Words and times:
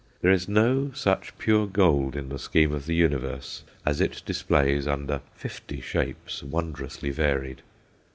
There 0.21 0.31
is 0.31 0.47
no 0.49 0.89
such 0.95 1.37
pure 1.37 1.67
gold 1.67 2.15
in 2.15 2.29
the 2.29 2.39
scheme 2.39 2.71
of 2.73 2.87
the 2.87 2.95
universe 2.95 3.63
as 3.85 4.01
it 4.01 4.23
displays 4.25 4.87
under 4.87 5.21
fifty 5.35 5.79
shapes 5.79 6.41
wondrously 6.41 7.11
varied. 7.11 7.61